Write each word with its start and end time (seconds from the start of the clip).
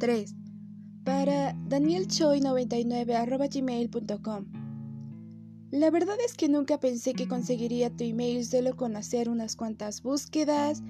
3. 0.00 0.34
Para 1.04 1.54
danielchoy99.gmail.com 1.68 4.44
La 5.70 5.90
verdad 5.90 6.16
es 6.24 6.34
que 6.34 6.48
nunca 6.48 6.80
pensé 6.80 7.12
que 7.12 7.28
conseguiría 7.28 7.94
tu 7.94 8.04
email 8.04 8.46
solo 8.46 8.74
con 8.76 8.96
hacer 8.96 9.28
unas 9.28 9.56
cuantas 9.56 10.02
búsquedas, 10.02 10.82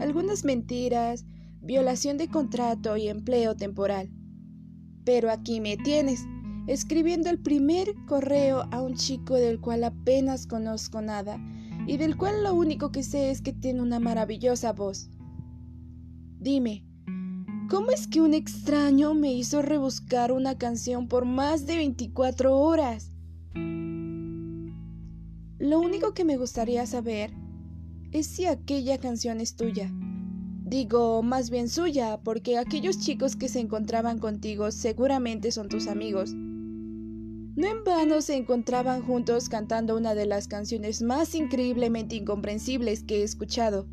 algunas 0.00 0.44
mentiras, 0.44 1.24
violación 1.62 2.18
de 2.18 2.28
contrato 2.28 2.96
y 2.96 3.06
empleo 3.08 3.54
temporal. 3.54 4.10
Pero 5.04 5.30
aquí 5.30 5.60
me 5.60 5.76
tienes, 5.76 6.24
escribiendo 6.66 7.30
el 7.30 7.38
primer 7.38 7.94
correo 8.08 8.66
a 8.72 8.82
un 8.82 8.96
chico 8.96 9.34
del 9.34 9.60
cual 9.60 9.84
apenas 9.84 10.48
conozco 10.48 11.00
nada 11.00 11.38
y 11.86 11.98
del 11.98 12.16
cual 12.16 12.42
lo 12.42 12.52
único 12.52 12.90
que 12.90 13.04
sé 13.04 13.30
es 13.30 13.42
que 13.42 13.52
tiene 13.52 13.80
una 13.80 14.00
maravillosa 14.00 14.72
voz. 14.72 15.08
Dime, 16.40 16.85
¿cómo 17.68 17.90
es 17.90 18.06
que 18.06 18.20
un 18.20 18.34
extraño 18.34 19.14
me 19.14 19.32
hizo 19.32 19.62
rebuscar 19.62 20.32
una 20.32 20.56
canción 20.58 21.08
por 21.08 21.24
más 21.24 21.66
de 21.66 21.76
24 21.76 22.56
horas? 22.56 23.10
Lo 25.58 25.80
único 25.80 26.14
que 26.14 26.24
me 26.24 26.36
gustaría 26.36 26.86
saber 26.86 27.32
es 28.12 28.26
si 28.26 28.46
aquella 28.46 28.98
canción 28.98 29.40
es 29.40 29.56
tuya. 29.56 29.90
Digo, 30.64 31.22
más 31.22 31.50
bien 31.50 31.68
suya, 31.68 32.20
porque 32.22 32.58
aquellos 32.58 32.98
chicos 32.98 33.36
que 33.36 33.48
se 33.48 33.60
encontraban 33.60 34.18
contigo 34.18 34.70
seguramente 34.70 35.50
son 35.50 35.68
tus 35.68 35.86
amigos. 35.86 36.32
No 36.34 37.66
en 37.66 37.84
vano 37.84 38.20
se 38.20 38.36
encontraban 38.36 39.02
juntos 39.02 39.48
cantando 39.48 39.96
una 39.96 40.14
de 40.14 40.26
las 40.26 40.46
canciones 40.46 41.02
más 41.02 41.34
increíblemente 41.34 42.16
incomprensibles 42.16 43.02
que 43.02 43.20
he 43.20 43.22
escuchado. 43.22 43.86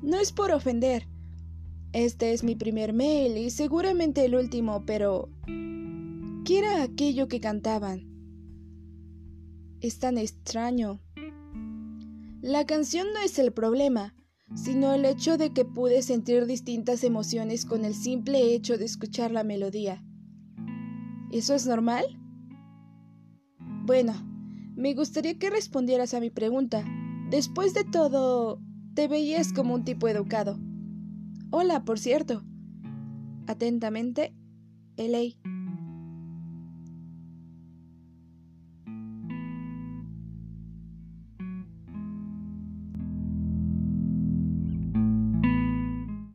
No 0.00 0.20
es 0.20 0.30
por 0.30 0.52
ofender. 0.52 1.08
Este 1.94 2.32
es 2.32 2.42
mi 2.42 2.56
primer 2.56 2.92
mail 2.92 3.38
y 3.38 3.50
seguramente 3.50 4.24
el 4.24 4.34
último, 4.34 4.82
pero... 4.84 5.28
¿Qué 6.44 6.58
era 6.58 6.82
aquello 6.82 7.28
que 7.28 7.38
cantaban? 7.38 8.10
Es 9.80 10.00
tan 10.00 10.18
extraño. 10.18 11.00
La 12.42 12.66
canción 12.66 13.06
no 13.14 13.20
es 13.20 13.38
el 13.38 13.52
problema, 13.52 14.12
sino 14.56 14.92
el 14.92 15.04
hecho 15.04 15.38
de 15.38 15.52
que 15.52 15.64
pude 15.64 16.02
sentir 16.02 16.46
distintas 16.46 17.04
emociones 17.04 17.64
con 17.64 17.84
el 17.84 17.94
simple 17.94 18.54
hecho 18.54 18.76
de 18.76 18.86
escuchar 18.86 19.30
la 19.30 19.44
melodía. 19.44 20.04
¿Eso 21.30 21.54
es 21.54 21.64
normal? 21.64 22.06
Bueno, 23.86 24.14
me 24.74 24.94
gustaría 24.94 25.38
que 25.38 25.48
respondieras 25.48 26.12
a 26.12 26.18
mi 26.18 26.30
pregunta. 26.30 26.84
Después 27.30 27.72
de 27.72 27.84
todo, 27.84 28.60
te 28.94 29.06
veías 29.06 29.52
como 29.52 29.74
un 29.74 29.84
tipo 29.84 30.08
educado. 30.08 30.58
Hola, 31.56 31.84
por 31.84 32.00
cierto. 32.00 32.42
Atentamente, 33.46 34.34
L.A. 34.96 35.43